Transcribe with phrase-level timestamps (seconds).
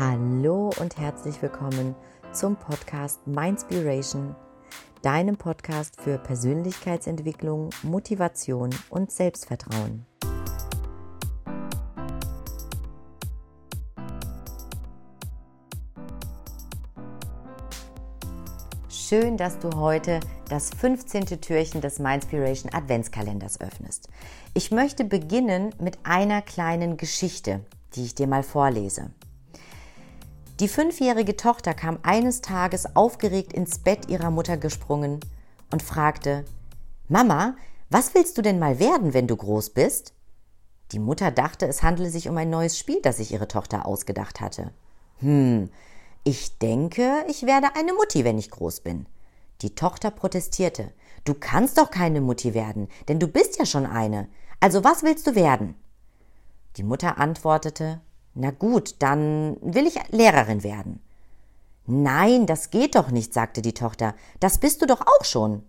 [0.00, 1.94] Hallo und herzlich willkommen
[2.32, 4.34] zum Podcast Mindspiration,
[5.02, 10.06] deinem Podcast für Persönlichkeitsentwicklung, Motivation und Selbstvertrauen.
[18.88, 21.26] Schön, dass du heute das 15.
[21.42, 24.08] Türchen des Mindspiration Adventskalenders öffnest.
[24.54, 27.60] Ich möchte beginnen mit einer kleinen Geschichte,
[27.94, 29.10] die ich dir mal vorlese.
[30.60, 35.20] Die fünfjährige Tochter kam eines Tages aufgeregt ins Bett ihrer Mutter gesprungen
[35.72, 36.44] und fragte,
[37.08, 37.56] Mama,
[37.88, 40.12] was willst du denn mal werden, wenn du groß bist?
[40.92, 44.42] Die Mutter dachte, es handle sich um ein neues Spiel, das sich ihre Tochter ausgedacht
[44.42, 44.70] hatte.
[45.20, 45.70] Hm,
[46.24, 49.06] ich denke, ich werde eine Mutti, wenn ich groß bin.
[49.62, 50.92] Die Tochter protestierte.
[51.24, 54.28] Du kannst doch keine Mutti werden, denn du bist ja schon eine.
[54.60, 55.74] Also was willst du werden?
[56.76, 58.02] Die Mutter antwortete,
[58.34, 61.00] na gut, dann will ich Lehrerin werden.
[61.86, 64.14] Nein, das geht doch nicht, sagte die Tochter.
[64.38, 65.64] Das bist du doch auch schon.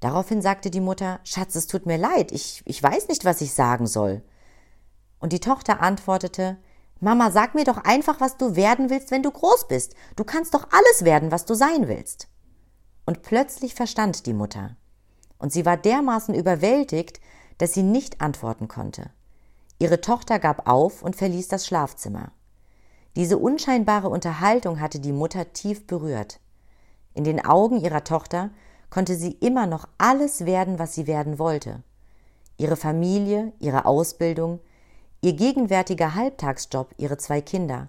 [0.00, 3.52] Daraufhin sagte die Mutter, Schatz, es tut mir leid, ich, ich weiß nicht, was ich
[3.52, 4.22] sagen soll.
[5.20, 6.56] Und die Tochter antwortete,
[7.00, 9.94] Mama, sag mir doch einfach, was du werden willst, wenn du groß bist.
[10.16, 12.28] Du kannst doch alles werden, was du sein willst.
[13.06, 14.76] Und plötzlich verstand die Mutter.
[15.38, 17.20] Und sie war dermaßen überwältigt,
[17.58, 19.10] dass sie nicht antworten konnte.
[19.78, 22.32] Ihre Tochter gab auf und verließ das Schlafzimmer.
[23.16, 26.40] Diese unscheinbare Unterhaltung hatte die Mutter tief berührt.
[27.14, 28.50] In den Augen ihrer Tochter
[28.90, 31.82] konnte sie immer noch alles werden, was sie werden wollte.
[32.56, 34.60] Ihre Familie, ihre Ausbildung,
[35.20, 37.88] ihr gegenwärtiger Halbtagsjob, ihre zwei Kinder.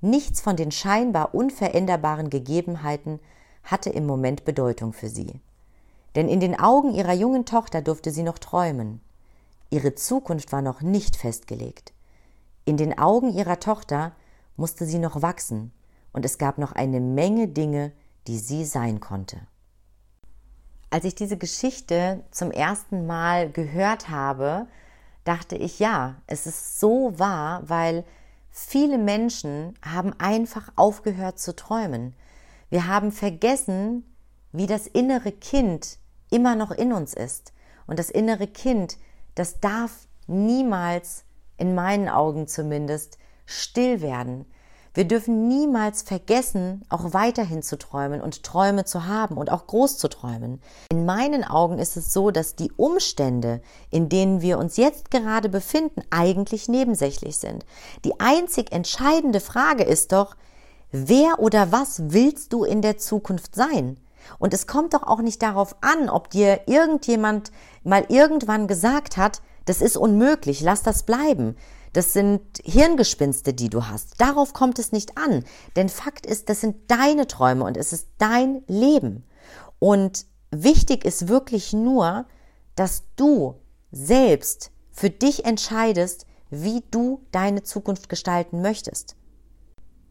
[0.00, 3.20] Nichts von den scheinbar unveränderbaren Gegebenheiten
[3.62, 5.40] hatte im Moment Bedeutung für sie.
[6.16, 9.00] Denn in den Augen ihrer jungen Tochter durfte sie noch träumen.
[9.70, 11.92] Ihre Zukunft war noch nicht festgelegt.
[12.64, 14.12] In den Augen ihrer Tochter
[14.56, 15.72] musste sie noch wachsen,
[16.12, 17.92] und es gab noch eine Menge Dinge,
[18.26, 19.40] die sie sein konnte.
[20.90, 24.66] Als ich diese Geschichte zum ersten Mal gehört habe,
[25.22, 28.04] dachte ich, ja, es ist so wahr, weil
[28.50, 32.14] viele Menschen haben einfach aufgehört zu träumen.
[32.70, 34.04] Wir haben vergessen,
[34.50, 35.98] wie das innere Kind
[36.28, 37.52] immer noch in uns ist.
[37.86, 38.98] Und das innere Kind
[39.34, 41.24] das darf niemals,
[41.56, 44.46] in meinen Augen zumindest, still werden.
[44.92, 49.98] Wir dürfen niemals vergessen, auch weiterhin zu träumen und Träume zu haben und auch groß
[49.98, 50.60] zu träumen.
[50.90, 55.48] In meinen Augen ist es so, dass die Umstände, in denen wir uns jetzt gerade
[55.48, 57.64] befinden, eigentlich nebensächlich sind.
[58.04, 60.34] Die einzig entscheidende Frage ist doch,
[60.90, 63.96] wer oder was willst du in der Zukunft sein?
[64.38, 69.42] Und es kommt doch auch nicht darauf an, ob dir irgendjemand mal irgendwann gesagt hat,
[69.64, 71.56] das ist unmöglich, lass das bleiben.
[71.92, 74.20] Das sind Hirngespinste, die du hast.
[74.20, 75.44] Darauf kommt es nicht an.
[75.76, 79.24] Denn Fakt ist, das sind deine Träume und es ist dein Leben.
[79.78, 82.26] Und wichtig ist wirklich nur,
[82.76, 83.56] dass du
[83.90, 89.16] selbst für dich entscheidest, wie du deine Zukunft gestalten möchtest.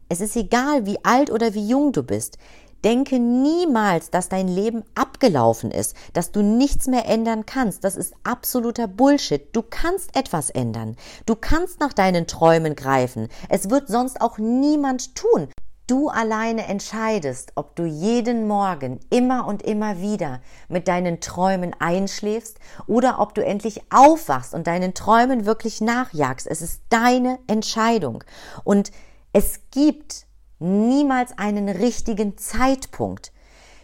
[0.08, 2.36] Es ist egal, wie alt oder wie jung du bist.
[2.84, 7.84] Denke niemals, dass dein Leben abgelaufen ist, dass du nichts mehr ändern kannst.
[7.84, 9.54] Das ist absoluter Bullshit.
[9.54, 10.96] Du kannst etwas ändern.
[11.26, 13.28] Du kannst nach deinen Träumen greifen.
[13.48, 15.48] Es wird sonst auch niemand tun.
[15.90, 22.60] Du alleine entscheidest, ob du jeden Morgen immer und immer wieder mit deinen Träumen einschläfst
[22.86, 26.46] oder ob du endlich aufwachst und deinen Träumen wirklich nachjagst.
[26.46, 28.22] Es ist deine Entscheidung.
[28.62, 28.92] Und
[29.32, 30.26] es gibt
[30.60, 33.32] niemals einen richtigen Zeitpunkt.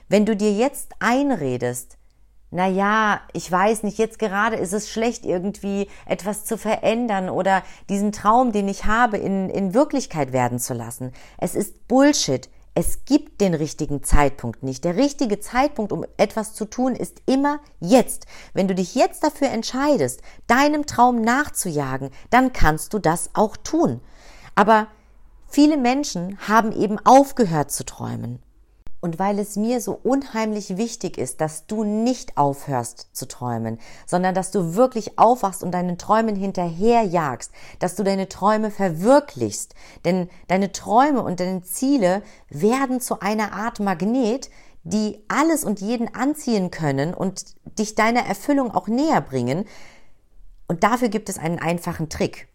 [0.08, 1.96] Wenn du dir jetzt einredest,
[2.50, 7.62] na ja, ich weiß nicht, jetzt gerade ist es schlecht, irgendwie etwas zu verändern oder
[7.88, 11.12] diesen Traum, den ich habe, in, in Wirklichkeit werden zu lassen.
[11.38, 12.48] Es ist Bullshit.
[12.78, 14.84] Es gibt den richtigen Zeitpunkt nicht.
[14.84, 18.26] Der richtige Zeitpunkt, um etwas zu tun, ist immer jetzt.
[18.52, 24.02] Wenn du dich jetzt dafür entscheidest, deinem Traum nachzujagen, dann kannst du das auch tun.
[24.54, 24.88] Aber
[25.48, 28.40] Viele Menschen haben eben aufgehört zu träumen.
[29.00, 34.34] Und weil es mir so unheimlich wichtig ist, dass du nicht aufhörst zu träumen, sondern
[34.34, 40.72] dass du wirklich aufwachst und deinen Träumen hinterherjagst, dass du deine Träume verwirklichst, denn deine
[40.72, 44.50] Träume und deine Ziele werden zu einer Art Magnet,
[44.82, 47.44] die alles und jeden anziehen können und
[47.78, 49.66] dich deiner Erfüllung auch näher bringen.
[50.68, 52.48] Und dafür gibt es einen einfachen Trick.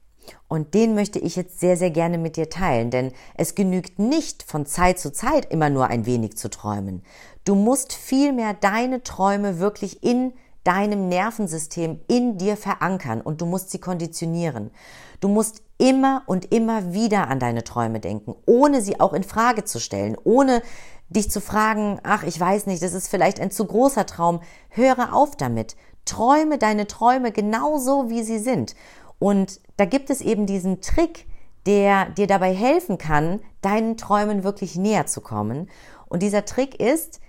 [0.48, 4.44] Und den möchte ich jetzt sehr, sehr gerne mit dir teilen, denn es genügt nicht
[4.44, 7.04] von Zeit zu Zeit immer nur ein wenig zu träumen.
[7.46, 10.34] Du musst vielmehr deine Träume wirklich in
[10.64, 14.72] deinem Nervensystem in dir verankern und du musst sie konditionieren.
[15.20, 19.66] Du musst immer und immer wieder an deine Träume denken, ohne sie auch in Frage
[19.66, 20.62] zu stellen, ohne
[21.10, 24.42] dich zu fragen, ach, ich weiß nicht, das ist vielleicht ein zu großer Traum.
[24.70, 25.76] Höre auf damit.
[26.06, 28.76] Träume deine Träume genauso, wie sie sind.
[29.22, 31.28] Und da gibt es eben diesen Trick,
[31.68, 35.70] der dir dabei helfen kann, deinen Träumen wirklich näher zu kommen.
[36.10, 37.22] Und dieser Trick ist,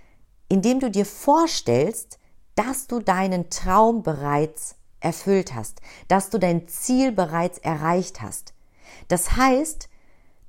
[0.49, 2.17] indem du dir vorstellst,
[2.55, 8.55] dass du deinen Traum bereits erfüllt hast, dass du dein Ziel bereits erreicht hast.
[9.07, 9.87] Das heißt,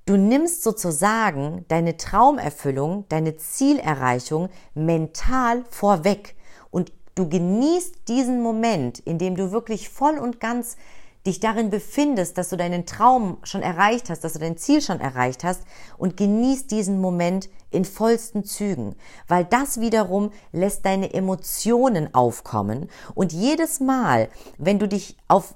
[0.07, 6.37] du nimmst sozusagen deine Traumerfüllung, deine Zielerreichung mental vorweg
[6.71, 10.79] und du genießt diesen Moment, in dem du wirklich voll und ganz
[11.27, 15.01] dich darin befindest, dass du deinen Traum schon erreicht hast, dass du dein Ziel schon
[15.01, 15.63] erreicht hast
[15.97, 18.95] und genießt diesen Moment in vollsten Zügen,
[19.27, 22.89] weil das wiederum lässt deine Emotionen aufkommen.
[23.15, 24.29] Und jedes Mal,
[24.59, 25.55] wenn du dich auf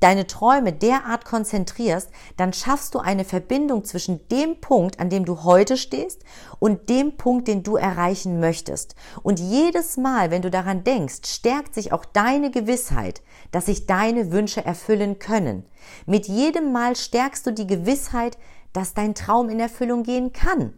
[0.00, 5.44] deine Träume derart konzentrierst, dann schaffst du eine Verbindung zwischen dem Punkt, an dem du
[5.44, 6.24] heute stehst
[6.58, 8.94] und dem Punkt, den du erreichen möchtest.
[9.22, 14.32] Und jedes Mal, wenn du daran denkst, stärkt sich auch deine Gewissheit, dass sich deine
[14.32, 15.64] Wünsche erfüllen können.
[16.06, 18.38] Mit jedem Mal stärkst du die Gewissheit,
[18.72, 20.74] dass dein Traum in Erfüllung gehen kann.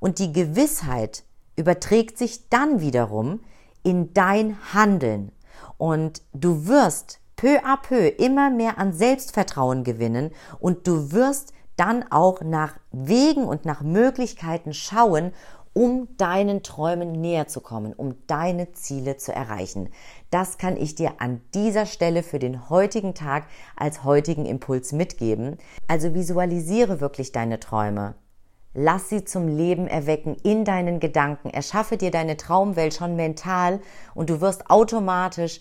[0.00, 1.24] Und die Gewissheit
[1.56, 3.40] überträgt sich dann wiederum
[3.82, 5.32] in dein Handeln.
[5.78, 12.04] Und du wirst peu à peu immer mehr an Selbstvertrauen gewinnen und du wirst dann
[12.10, 15.32] auch nach Wegen und nach Möglichkeiten schauen,
[15.74, 19.90] um deinen Träumen näher zu kommen, um deine Ziele zu erreichen.
[20.30, 23.44] Das kann ich dir an dieser Stelle für den heutigen Tag
[23.76, 25.58] als heutigen Impuls mitgeben.
[25.86, 28.14] Also visualisiere wirklich deine Träume.
[28.72, 31.50] Lass sie zum Leben erwecken in deinen Gedanken.
[31.50, 33.80] Erschaffe dir deine Traumwelt schon mental
[34.14, 35.60] und du wirst automatisch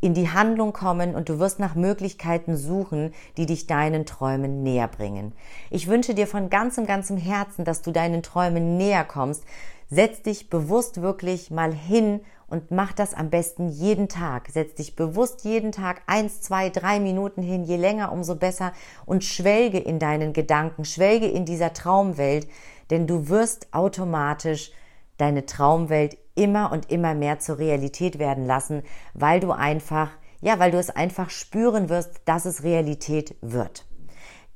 [0.00, 4.88] in die Handlung kommen und du wirst nach Möglichkeiten suchen, die dich deinen Träumen näher
[4.88, 5.32] bringen.
[5.70, 9.44] Ich wünsche dir von ganzem, ganzem Herzen, dass du deinen Träumen näher kommst.
[9.88, 14.48] Setz dich bewusst wirklich mal hin und mach das am besten jeden Tag.
[14.52, 18.72] Setz dich bewusst jeden Tag eins, zwei, drei Minuten hin, je länger, umso besser
[19.04, 22.46] und schwelge in deinen Gedanken, schwelge in dieser Traumwelt,
[22.90, 24.70] denn du wirst automatisch
[25.16, 28.82] deine Traumwelt immer und immer mehr zur Realität werden lassen,
[29.14, 30.10] weil du einfach,
[30.40, 33.84] ja, weil du es einfach spüren wirst, dass es Realität wird.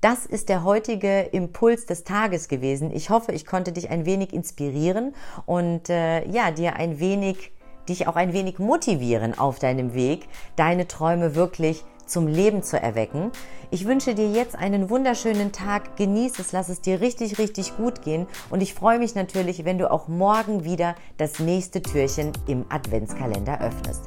[0.00, 2.90] Das ist der heutige Impuls des Tages gewesen.
[2.94, 7.52] Ich hoffe, ich konnte dich ein wenig inspirieren und äh, ja, dir ein wenig,
[7.86, 13.30] dich auch ein wenig motivieren auf deinem Weg, deine Träume wirklich zum Leben zu erwecken.
[13.70, 15.96] Ich wünsche dir jetzt einen wunderschönen Tag.
[15.96, 18.26] Genieß es, lass es dir richtig, richtig gut gehen.
[18.50, 23.60] Und ich freue mich natürlich, wenn du auch morgen wieder das nächste Türchen im Adventskalender
[23.60, 24.02] öffnest.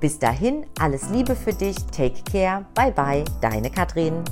[0.00, 1.76] Bis dahin, alles Liebe für dich.
[1.96, 2.64] Take care.
[2.74, 3.24] Bye bye.
[3.40, 4.24] Deine Katrin.